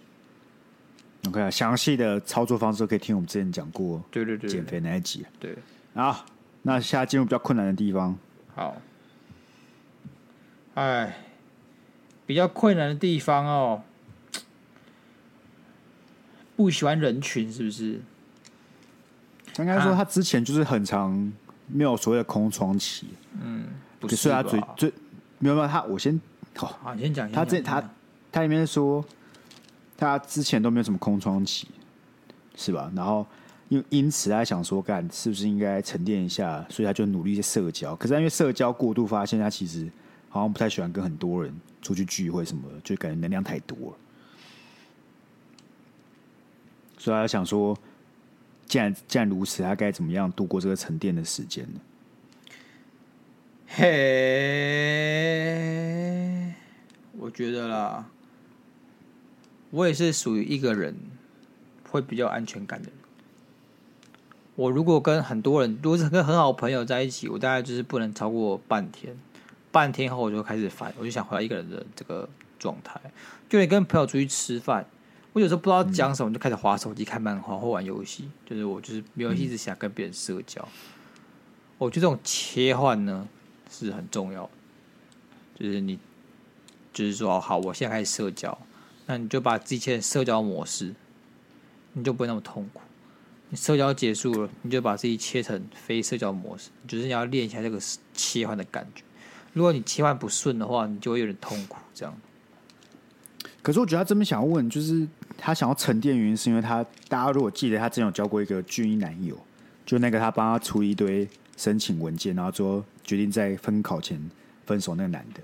[1.27, 4.01] OK 啊，详细的操作方式可以听我们之前讲过。
[4.09, 5.25] 对对对，减肥那一集。
[5.39, 5.57] 对，
[5.93, 6.25] 好，
[6.61, 8.17] 那现在进入比较困难的地方。
[8.55, 8.77] 好，
[10.75, 11.17] 哎，
[12.25, 13.83] 比较困难的地方哦，
[16.55, 17.99] 不喜欢人群是不是？
[19.57, 21.33] 应该说他之前就是很长
[21.67, 23.07] 没有所谓的空窗期。
[23.41, 23.65] 嗯，
[23.99, 24.93] 不是他最最
[25.37, 26.17] 没有没有他，我先
[26.67, 27.31] 好，你先讲。
[27.31, 27.83] 他这他
[28.31, 29.05] 他里面说。
[30.01, 31.67] 他之前都没有什么空窗期，
[32.55, 32.89] 是吧？
[32.95, 33.27] 然后
[33.67, 36.65] 因因此他想说，干是不是应该沉淀一下？
[36.69, 37.93] 所以他就努力一些社交。
[37.97, 39.91] 可是因为社交过度，发现他其实
[40.29, 43.97] 好像不太喜欢跟很多人出去聚会什么的，就感觉能量太多了。
[46.97, 47.77] 所以他想说，
[48.67, 51.81] 既然既然如此，他该怎么样度过这个沉淀的时间呢？
[53.67, 53.85] 嘿，
[57.19, 58.09] 我觉得啦。
[59.71, 60.95] 我也是属于一个人
[61.89, 62.97] 会比较安全感的人。
[64.55, 69.15] 我如果跟很多人，如果是跟很好朋友在一起，我大概就是不能超过半天。
[69.71, 72.27] 半天后我就开始烦，我就想回到一个人的这个
[72.57, 72.99] 状态。
[73.47, 74.83] 就你跟朋友出去吃饭，
[75.33, 78.27] 我有时候不知道讲什么，就开始滑手机、看漫画或玩游戏。
[78.47, 80.67] 就是我就是没有一直想跟别人社交。
[81.77, 83.27] 我觉得这种切换呢
[83.69, 84.49] 是很重要。
[85.59, 85.99] 就是你，
[86.93, 88.57] 就是说，好，我现在开始社交，
[89.05, 90.93] 那你就把自己切成社交模式，
[91.93, 92.81] 你就不会那么痛苦。
[93.49, 97.79] 你社交结束了，你就把自己切成非社交模式，就是你要练一下这个
[98.13, 99.03] 切换的感觉。
[99.53, 101.77] 如果你切换不顺的话，你就会有点痛苦。
[101.95, 102.15] 这样。
[103.61, 109.37] 可是我觉得他这边想要问，就是他想要沉淀原因，是因为他大家如果记得，他之前有交过一个军医男友，
[109.85, 114.21] 就那个他帮他出一堆申请文件，然后最后决定在分考前
[114.65, 115.41] 分手那个男的，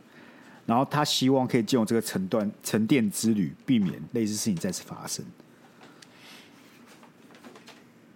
[0.66, 5.24] 然后他希望可以借用这个沉淀沉淀之旅，避免类似事情再次发生。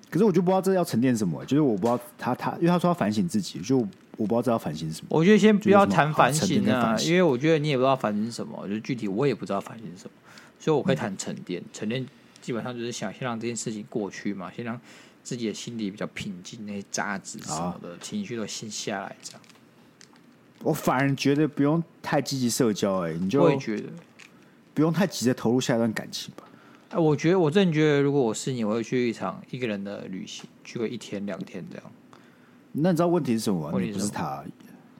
[0.09, 3.77] 可是我就不知道这要沉淀什么，就是我不知道他他，因为他说要反省自己，就
[4.17, 5.07] 我不知道这要反省什么。
[5.09, 10.11] 我觉得先不要谈反省啊，因为我觉得你也不知道反省什么，就具体我也不知道反省什么，
[10.59, 11.61] 所以我可以谈沉淀。
[11.71, 12.03] 沉淀
[12.41, 14.81] 基本上就是想先让这件事情过去嘛，先让
[15.23, 19.41] 自己的心里比较平静，那些渣子什么的情绪都先下来，这样。
[20.63, 23.83] 我反而觉得不用太积极社交，哎，你就会觉得
[24.73, 26.43] 不用太急着投入下一段感情吧。
[26.89, 31.85] 哎，我觉得我真的觉得，如果我是你，我会去一场一个人的旅行，去个一天两天这样。
[32.71, 33.71] 那你知道问题是什么吗？
[33.73, 34.43] 问题不是他，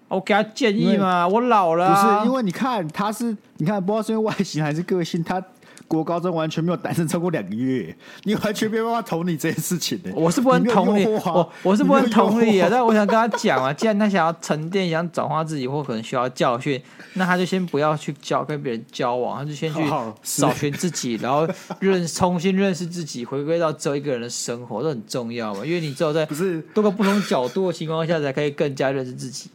[0.08, 1.28] 我给他建议嘛。
[1.28, 5.44] 我老了，不是因为你看他是，你看不知道是因为外形还是个性，他。
[5.90, 10.12] 国高中完全没有单身超过两个月，你完全没有办法同理这件事情的。
[10.14, 12.70] 我是不能同理，我我是不能同理啊。
[12.70, 16.80] 但我想跟他讲啊，既然他想要沉淀，想转化自己，或可能需要教训，
[17.16, 19.82] 那他就先不要去交跟别人交往，他就先去
[20.24, 21.48] 找寻自己，然后
[21.80, 25.66] 认重新认识自己，回归到只有一个人的生活，这很重要嘛。
[25.66, 29.50] 因为你只有在不是多个不同角度的情况下，才可以更加认识自己。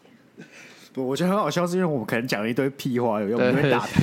[0.94, 4.00] 不，我觉得很好笑，是因为我们可能讲了一堆屁话，有用，我们会打他。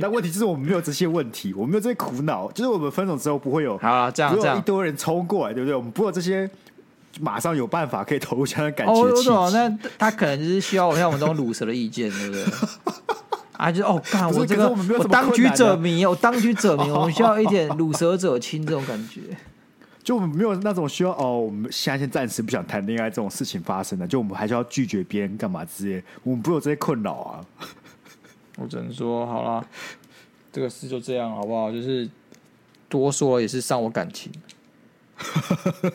[0.00, 2.50] 但问题就是我们没有这些问题，我们没有这些苦恼。
[2.50, 5.76] 就是我们分手之后不会有，好这样这样，一堆人冲过来，对不对？
[5.76, 6.50] 我们不会有这些，
[7.20, 8.96] 马上有办法可以投入相的感情。
[8.96, 12.44] 哦，我懂，那他可能就是需要我像我们这种鲁蛇的意见，对不对？
[13.56, 19.20] 啊，就是哦，干我这个，我，我当局者迷，我当局者迷，我们需要一点鲁蛇者清这种感觉。
[20.04, 27.44] 就我们没有那种需要哦，我们现在先暂时不想谈恋爱这种事情发生的，就我们还是要拒绝别人干嘛之类，我们不会有这些困扰啊。
[28.56, 29.66] 我只能说好啦，
[30.52, 31.72] 这个事就这样好不好？
[31.72, 32.08] 就是
[32.88, 34.30] 多说也是伤我感情。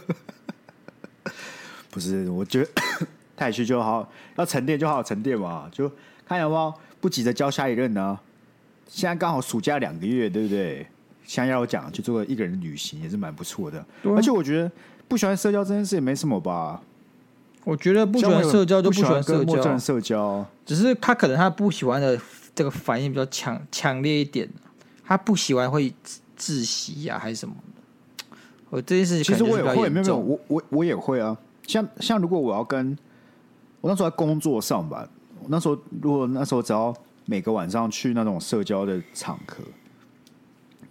[1.92, 2.70] 不是，我觉得
[3.38, 5.92] 太虚就好，要沉淀就好好沉淀嘛，就
[6.26, 8.22] 看有没有不急着交下一任呢、啊。
[8.88, 10.88] 现在刚好暑假两个月，对不对？
[11.26, 13.86] 像要我讲，去做一个人的旅行也是蛮不错的。
[14.04, 14.72] 而且我觉得
[15.08, 16.82] 不喜欢社交这件事也没什么吧。
[17.66, 22.20] 我觉得不喜欢社交就不喜欢社交，社交只是他可能他不喜欢的
[22.56, 24.50] 这个反应比较强强烈一点。
[25.06, 25.94] 他不喜欢会
[26.38, 28.38] 窒息呀、啊，还是什么的。
[28.70, 31.36] 我这件事情其实我也会，没有没有，我我我也会啊。
[31.68, 32.98] 像像如果我要跟
[33.82, 35.08] 我那时候在工作上吧，
[35.48, 39.64] 那时候如果那时候只要每个晚上去那种社交的场合。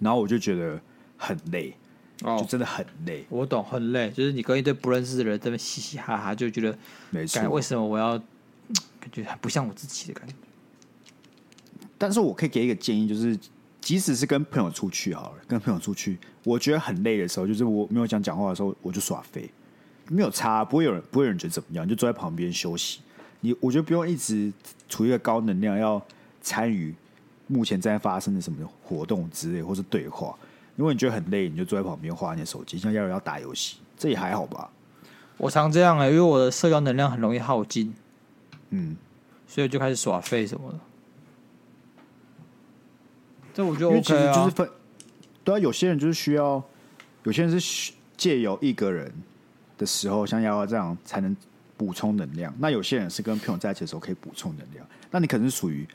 [0.01, 0.81] 然后我就觉得
[1.17, 1.75] 很累，
[2.23, 3.25] 哦，就真的很累。
[3.29, 6.77] 我懂，很累，就是你跟一堆不认识的人在那嘻嘻哈哈，就觉得
[7.11, 7.49] 没错。
[7.51, 8.19] 为什么我要
[9.01, 10.35] 感觉不像我自己的感觉？
[11.99, 13.37] 但是我可以给一个建议，就是
[13.81, 19.51] 即使是跟朋友出去好了，跟朋友出去，我觉得很累的时候，就是我没有讲讲话的时候，我就耍废，
[20.09, 23.01] 没有差，不会有人不会有人觉得怎么样，你就坐在旁边休息。
[23.41, 24.53] 你我觉得不用一直
[24.89, 26.01] 处于一个高能量，要
[26.41, 26.95] 参与。
[27.49, 30.37] 目前正在发生的什么活动之类，或是对话？
[30.77, 34.71] 如果你觉得很累，你就坐在旁边滑你的手机，像要人要打游戏，这也还好吧？
[35.37, 37.93] 我常这样哎、欸，因为我的社交能量很容易耗尽，
[38.71, 38.97] 嗯，
[39.49, 40.79] 所以就开始耍废什么的。
[43.55, 44.71] 这我觉得 OK 啊，其实就是分，
[45.43, 46.63] 对啊，有些人就是需要，
[47.25, 49.13] 有些人是借由一个人
[49.77, 51.37] 的时候，像要这样才能
[51.77, 52.55] 补充能量。
[52.59, 55.89] 那有些人是跟朋友在一起的时候可以补充能量，那你可能是属于。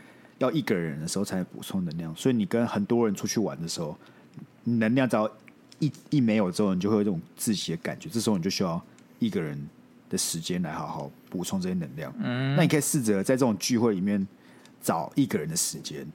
[0.44, 3.98] 要一个人的时候才能补充能量，所以你跟很多人出去玩的时候，
[4.64, 5.30] 能量只要
[5.80, 8.10] 一一没有之后，你就会有这种窒息的感觉。
[8.10, 8.82] 这时候你就需要
[9.20, 9.60] 一个人
[10.10, 12.14] 的时间来好好补充这些能量。
[12.20, 14.26] 嗯，那你可以试着在这种聚会里面
[14.82, 16.06] 找一个人的时间，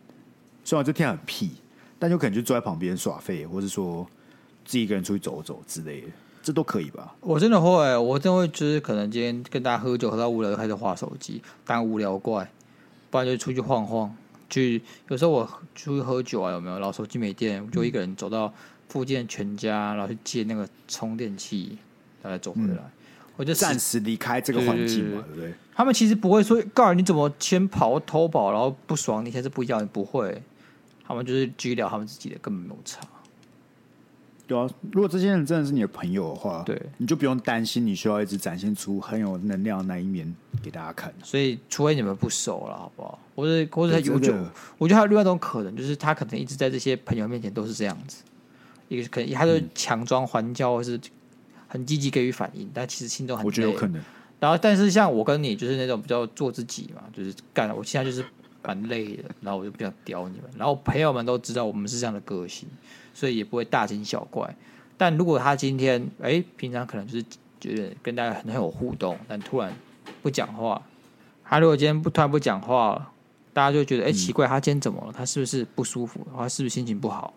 [0.64, 1.50] 虽然这天很屁，
[1.98, 4.06] 但有可能就坐在旁边耍废，或者说
[4.64, 6.08] 自己一个人出去走走之类的，
[6.42, 7.14] 这都可以吧？
[7.20, 12.50] 我真的会，我真的会，就是可能今天跟大家喝酒喝到无聊，就开始划手机当无聊怪。
[13.10, 14.14] 不然就出去晃晃，
[14.50, 16.78] 去有时候我出去喝酒啊，有没有？
[16.78, 18.52] 然后手机没电，我就一个人走到
[18.88, 21.78] 附近的全家，然后去借那个充电器，
[22.22, 22.74] 再来走回来。
[22.76, 22.90] 嗯、
[23.36, 25.54] 我就暂时离开这个环境嘛，对不对？
[25.74, 30.42] 他们其实不会说，告诉你怎么先跑偷跑，然后不爽，你现在是不一样，你不会。
[31.06, 33.00] 他们就是继续聊他们自己的，根本没有差。
[34.48, 41.12] 对啊，如果这些人真的是你的朋友的话，对，你就不用担心，你需要一直展现出很有能量的那一面给大家看。
[41.22, 43.18] 所以，除非你们不熟了，好不好？
[43.36, 44.34] 或者或者他有酒，
[44.78, 48.22] 我觉得还有另外一种可能，就是他可能一直在这些朋友面前都是这样子，
[48.88, 50.98] 一个可能他就强装还教，或是
[51.68, 53.46] 很积极给予反应，但其实心中很累。
[53.46, 54.02] 我觉得有可能。
[54.40, 58.24] 然后，但是像我跟你就是那种比较做自己嘛，就是干，我现在就是
[58.62, 60.44] 蛮累的，然后我就不想屌你们。
[60.56, 62.68] 然后朋友们都知道我们是这样的个性，
[63.18, 64.54] 所以也不会大惊小怪。
[64.96, 67.24] 但如果他今天哎、欸，平常可能就是
[67.58, 69.72] 觉得跟大家很很有互动，但突然
[70.22, 70.80] 不讲话，
[71.44, 73.10] 他如果今天不突然不讲话了，
[73.52, 75.12] 大家就觉得哎、欸、奇怪，他今天怎么了？
[75.12, 76.24] 他是不是不舒服？
[76.36, 77.34] 他是不是心情不好？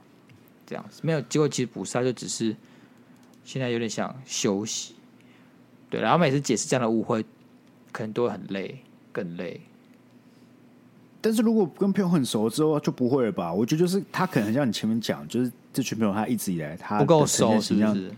[0.68, 2.56] 这样子没有，结果其实不是，他就只是
[3.44, 4.94] 现在有点想休息。
[5.90, 7.26] 对，然后每次解释这样的误会，
[7.92, 8.80] 可能都会很累，
[9.12, 9.60] 更累。
[11.20, 13.54] 但是如果跟朋友很熟之后，就不会了吧？
[13.54, 18.12] 我觉得就是他可能很像你前面讲，就是这群朋友他一直以来他不够熟，是不是？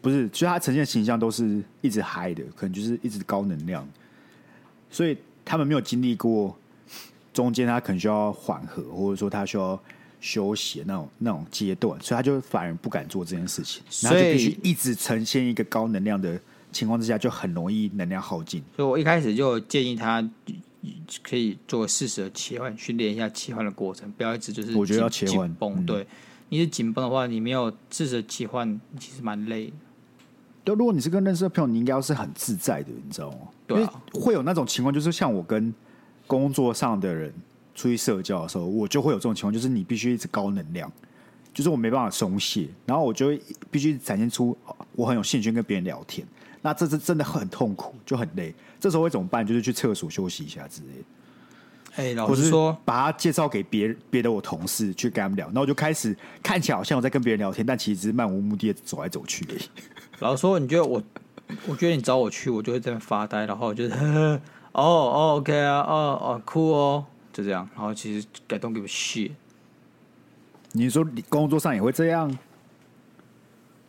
[0.00, 3.88] 不是，其实他呈现形象都是一直嗨的，可能就是一直高能量，
[4.90, 6.56] 所以他们没有经历过
[7.32, 9.80] 中间他可能需要缓和，或者说他需要
[10.20, 16.40] 休息的那种那种阶段，所以他就反而不敢做这件事情，然后就必须一直呈现一个高能量的。
[16.72, 20.26] 情况之下就很容易能量耗尽，所以我一开始就建议他
[21.22, 25.54] 可以做适时的切换，训练一下切换的过程，不要一直就是我觉得要切换。
[25.84, 26.06] 对，
[26.52, 29.72] 你是紧绷的话，你没有适时的切换，其实蛮累的。
[30.62, 33.38] 对，如果你是跟认识的朋友，你应该要是很自在的，你知道吗？
[33.66, 35.72] 对啊，会有那种情况，就是像我跟
[36.26, 37.32] 工作上的人
[37.74, 40.92] 出去社交的时候，我就会有这种情况，就是你必须一直高能量，
[41.54, 43.30] 就是我没办法松懈，然后我就
[43.70, 44.54] 必须展现出
[44.94, 46.26] 我很有兴趣跟别人聊天。
[46.60, 48.54] 那这是真的很痛苦，就很累。
[48.78, 49.46] 这时候会怎么办？
[49.46, 51.04] 就是去厕所休息一下之类的。
[51.96, 59.60] 哎，老实说，把他介绍给别别的我同事去跟他们聊，然后我就开始看起来好像我在跟别人聊天，但其实只是漫无目的的走来走去而已。
[60.20, 61.02] 老实说，你觉得我？
[61.66, 63.92] 我觉得你找我去，我就会在那发呆，然后就是
[64.72, 67.68] 哦哦，OK 啊，哦哦，酷哦，就这样。
[67.74, 69.32] 然后其实 I don't give a shit。
[70.72, 72.34] 你说你工作上也会这样？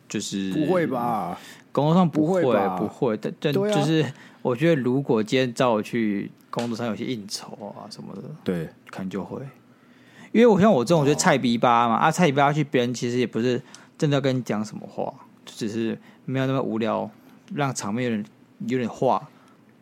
[0.06, 1.38] 就是不会吧？
[1.72, 4.04] 工作上不会，不会，不会，但但就是，
[4.42, 9.42] 我觉得如果今天找我去工作上有些应酬啊什么的，对，可能就会，
[10.30, 13.60] 因为我像我这种就是菜逼吧嘛，哦、啊，菜逼吧去别人其实也不是
[13.98, 15.12] 真的要跟你讲什么话，
[15.44, 17.10] 只是没有那么无聊，
[17.52, 18.24] 让场面有点
[18.68, 19.28] 有点话，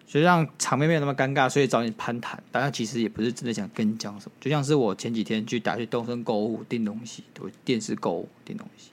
[0.06, 8.92] 所以让场面没有那么尴尬，所以找你攀谈，大家其实也不是真的想跟你讲什么，就像是我前几天去打去东森购物订东西，对，电视购物订东西，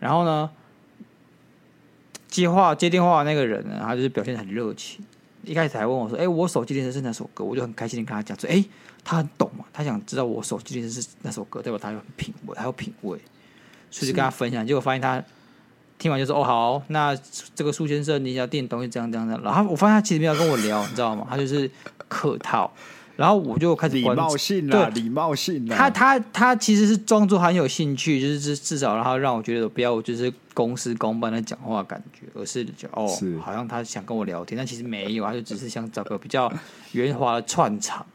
[0.00, 0.50] 然后呢。
[2.28, 5.04] 接话接电话的那个人呢，他就是表现很热情。
[5.44, 8.68] 一开始还问我说：“哎、欸，我手机铃声是哪首歌？”我就很开心的跟他讲说：“哎、欸，
[9.02, 13.18] 他很懂嘛，他想知道我手机铃声是哪首歌，代表他有品味，他有品味。”
[13.90, 15.22] 所以就跟他分享，结果发现他
[15.98, 17.16] 听完就说：“哦，好，那
[17.54, 21.26] 这个苏先生，你要订东西这样这样这样。”然后我发现他其实没有跟我聊，你知道吗？
[21.28, 21.70] 他就是
[22.08, 22.72] 客套。
[23.16, 36.50] 然后我就开始礼貌性对礼貌性他他他其实是装作很有兴趣，就是至至少然后让我觉得不要就是公事公办的讲话感觉，而是就哦，是好像他想跟我聊天，但其实没有，他就只是想找个比较
[36.92, 38.06] 圆滑的串场。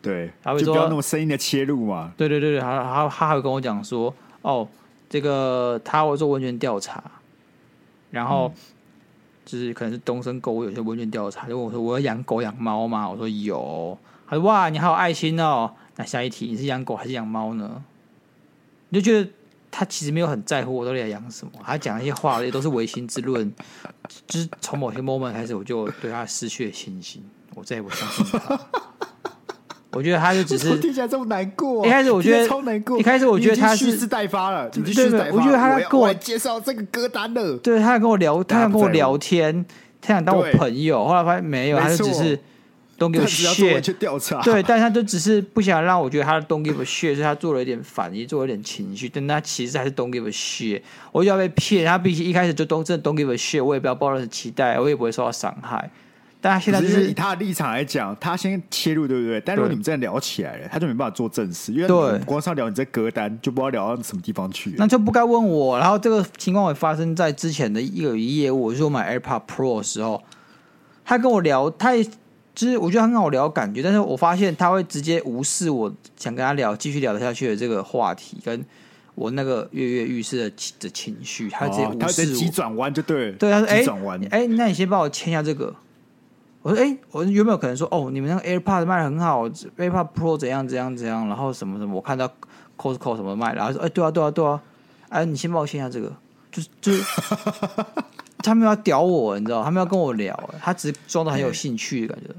[0.00, 2.12] 对，他会说就不要那么生硬的切入嘛。
[2.16, 4.68] 对对对对，他他他还会跟我讲说，哦，
[5.10, 7.02] 这个他会做问卷调查，
[8.12, 8.54] 然后
[9.44, 13.10] 就是可能是东升购物有些问卷调查，就问我说我要养狗养猫吗？
[13.10, 13.98] 我说有。
[14.28, 17.82] 他说：“哇，你好有爱心哦。”那下一题，你是养狗还是养猫呢？
[18.90, 19.28] 你就觉得
[19.70, 21.52] 他其实没有很在乎我到底在养什么。
[21.64, 23.52] 他讲那些话也都是违心之论。
[24.26, 27.22] 就是从某些 moment 开始，我就对他失去了信心。
[27.54, 28.60] 我再也不相信他。
[29.90, 31.84] 我觉得他就只是 听起来这么难过。
[31.84, 32.98] 一开始我觉得超难过。
[32.98, 34.68] 一开始我觉得他是蓄势待发了。
[34.70, 37.56] 对对对，我觉得他跟我介绍这个歌单了。
[37.58, 39.64] 对，他跟我聊，他想跟我聊天，
[40.00, 41.04] 他想当我朋友。
[41.06, 42.38] 后来发现没有，他就只是。
[42.98, 50.82] Don't give a shit，去调查对，但他就只是不想让我觉得他 don't give a shit，所以他做了一点反应，做了一点情绪，但他其实还是 don't give a shit。
[51.12, 55.88] 我就要被骗，他比起一开始就都真的 don't give a shit，我也不要抱任何期待，我也不会受到伤害。
[56.40, 59.40] 但他现在就是，以他的立场来讲，他先切入，对不对？
[59.42, 64.74] 但如果你们真的聊起来了，他就没办法做正事，因为对，光是要聊你这歌单，就不知道聊到什么地方去。
[64.76, 65.78] 那就不该问我。
[65.78, 70.20] 然后这个情况会发生在之前的一个业务，就是我买 AirPod Pro 的时候，
[71.04, 72.04] 他跟我聊，他也。
[72.58, 78.64] 就是我觉得很好聊感觉，但是我发现他会直接无视我想跟他聊继续聊得下去的这个话题，跟
[79.14, 82.00] 我那个跃跃欲试的的情绪，他直接无视我。
[82.00, 83.36] 他直接急转弯就对了。
[83.36, 85.72] 对，他说：“哎，转弯，哎，那你先帮我签一下这个。”
[86.62, 92.28] 我说：“哎，我有没有可能说，哦，你们那个 AirPod 卖的很好，AirPod Pro 怎样怎样怎样，然后什么什么，我看到
[92.76, 94.60] Costco 什么卖，然后说：哎，对啊，对啊，对啊，
[95.10, 96.12] 哎，你先帮我签一下这个，
[96.50, 97.04] 就是就是。”
[98.48, 99.62] 他们要屌我，你知道？
[99.62, 102.34] 他们要跟我聊，他只是装的很有兴趣的感觉。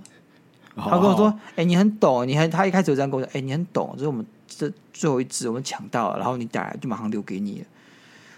[0.76, 2.50] 他跟我说：“哎、欸，你很懂，你很……
[2.50, 7.66] 他一开始就这样跟我说：‘哎、欸，你很懂，这是我们这最后一支，我们抢到了，然后你打来就马上留给你了。’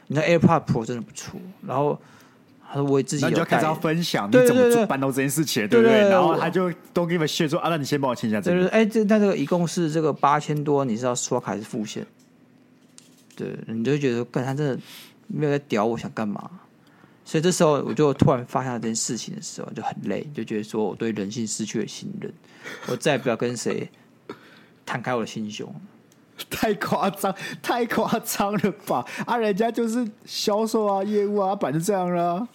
[0.08, 1.40] 你的 AirPod Pro 真的不错。
[1.68, 2.00] 然后
[2.68, 6.10] 他说：‘我自己就开始要分享你怎么做办到这件事情，对不对？
[6.10, 12.06] 然后他就 Don't give a shit 说：‘啊，那你先帮我签一下这个。’哎，这那这个一共是这个八千多，你是要刷卡还是付现？
[13.36, 14.80] 对，你就会觉得，干他真的
[15.28, 16.50] 没有在屌我，想干嘛？”
[17.32, 22.30] 所以这时候，我就突然发现这件事情的时候，就很累，就觉得说我对人性失去了信任，
[22.90, 23.90] 我再也不要跟谁
[24.86, 25.74] 摊开我的心胸。
[26.52, 29.06] 太夸张，太夸张了吧？
[29.26, 32.46] 啊，人家就是销售啊，业务啊，本来就这样了。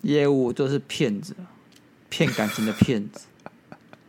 [0.00, 1.32] 业务都是骗子，
[2.08, 3.28] 骗感情的骗子。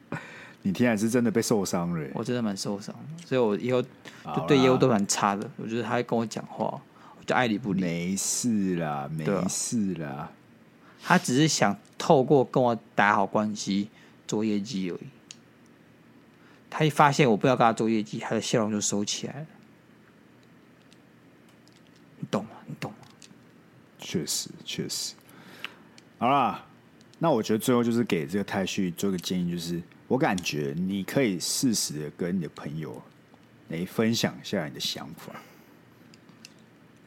[0.64, 5.47] 你听来是真的被受伤了，我真的蛮受伤的，所以我以后就对业务都蛮差的。
[5.58, 6.82] 我觉得他还跟我讲话。
[7.32, 10.09] 就爱理不理，没事啦，没事啦。
[10.09, 10.32] 啊、
[11.01, 13.89] 他只是想透过跟我打好关系
[14.27, 15.07] 做业绩而已。
[16.69, 19.45] 他一发现我不要跟他做业绩，他的笑容就收起来了。
[22.19, 22.49] 你懂吗？
[22.67, 22.97] 你懂吗？
[23.97, 25.13] 确实，确实。
[26.17, 26.65] 好啦，
[27.17, 33.01] 那我觉得最后就是给这个太旭做一个建议，就是我感觉你可以适时的跟你的朋友
[33.69, 35.32] 来分享一下你的想法。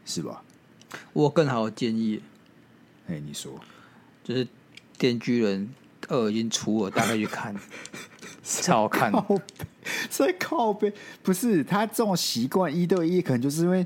[0.04, 0.42] 是吧？
[1.12, 2.20] 我更好的建议，
[3.08, 3.52] 哎，你说，
[4.22, 4.44] 就是
[4.98, 5.68] 《电锯人
[6.08, 7.54] 二》已经出了，大概去看，
[8.44, 9.12] 超好看。
[10.10, 10.92] 所以靠背
[11.22, 13.84] 不是他这种习惯一对一，可能就是因为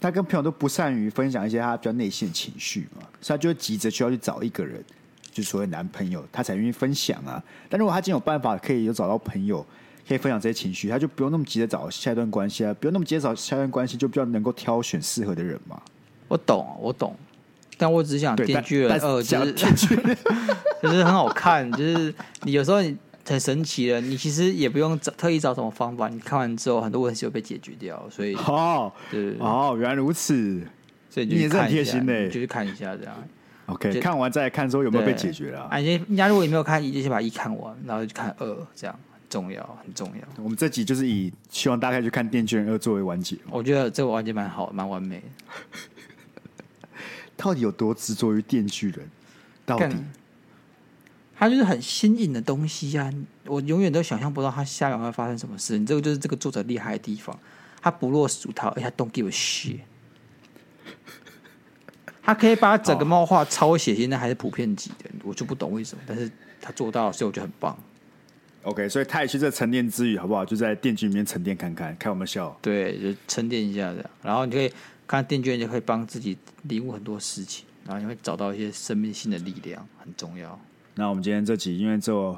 [0.00, 4.82] 他跟朋友都不善于分享一些他比较内心的情绪嘛，所以他就急着需要去找一个人，
[5.30, 7.42] 就所谓男朋友，他才愿意分享啊。
[7.68, 9.64] 但如果他今天有办法可以有找到朋友。
[10.08, 15.78] 可以分享这些情绪，他就不用那么急着找下一段关系啊，不用那么急着找下一段关系，就比较能够挑选适合的人嘛。
[16.28, 17.14] 我懂，我懂，
[17.76, 19.52] 但我只想电锯人二就是
[20.82, 22.96] 就是很好看，就是你有时候你
[23.26, 30.62] 很神奇的，你其实也不用找特意找什么方法，你看完之后很多问题就被解决掉，所以哦，对哦，原来如此，
[31.10, 33.14] 所以你也是很贴心的，就去看一下这样。
[33.66, 35.60] OK，看完再来看说有没有被解决了。
[35.64, 38.98] 啊，人家如果你没有看一，就先把一看完，然后就看二这样。
[39.28, 40.42] 重要，很重要。
[40.42, 43.36] 我们这集就是以希望大家去看《电锯人二》作为完结。
[43.50, 45.26] 我觉得这个完结蛮好，蛮完美的。
[47.36, 49.08] 到底有多执着于电锯人？
[49.64, 49.94] 到底
[51.36, 53.14] 他就是很新颖的东西呀、啊！
[53.44, 55.78] 我永远都想象不到他下面会发生什么事。
[55.78, 57.38] 你这个就是这个作者厉害的地方，
[57.80, 59.78] 他不落俗套，而且 don't give a shit。
[62.22, 66.28] 他可以把整个漫画抄写现在还是普遍级的，我就不懂为什么，但是
[66.60, 67.78] 他做到，所以我觉得很棒。
[68.68, 70.44] OK，所以他也去这沉淀之余，好不好？
[70.44, 72.54] 就在电锯里面沉淀看看，开我们笑。
[72.60, 74.70] 对，就沉淀一下这样，然后你可以
[75.06, 80.58] 看电锯，就可以帮自己领悟很多事情，然后你会找到一些生命性的力量，很重要。
[80.94, 82.36] 那我们今天这集因为就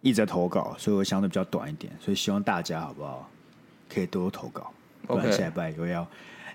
[0.00, 3.30] 一直在投稿，所以我相对比较短一点，所以希望大家好不好
[3.92, 4.72] 可以多多投稿。
[5.08, 6.08] OK，下礼拜又要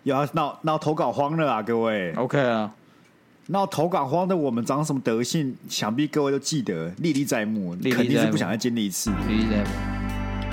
[0.03, 2.11] 又要闹闹投稿荒了啊，各位。
[2.13, 2.74] OK 啊。
[3.47, 5.55] 那投稿荒的我们长什么德性？
[5.67, 9.11] 想必各位都记得，历历在目，历历在目，肯定是不想再经历一次。
[9.27, 9.69] 历历在目，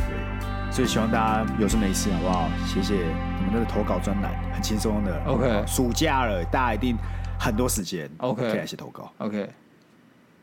[0.08, 2.48] 对，所以希望大家有事没事，好不好？
[2.66, 5.22] 谢谢你们那个投稿专栏，很轻松的。
[5.26, 6.96] OK，暑假了，大家一定
[7.38, 8.10] 很多时间。
[8.18, 9.12] OK，可以来写投稿。
[9.18, 9.48] OK，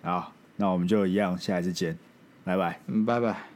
[0.04, 1.98] 好，那我们就一样，下一次见，
[2.44, 2.80] 拜拜。
[2.88, 3.55] 嗯，拜拜。